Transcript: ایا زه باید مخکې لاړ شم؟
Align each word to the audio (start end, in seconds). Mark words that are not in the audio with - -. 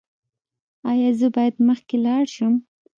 ایا 0.89 1.09
زه 1.19 1.27
باید 1.35 1.55
مخکې 1.67 1.95
لاړ 2.05 2.23
شم؟ 2.35 2.53